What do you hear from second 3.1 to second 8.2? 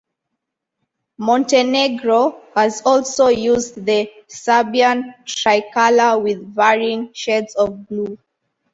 used the Serbian tricolor with varying shades of blue.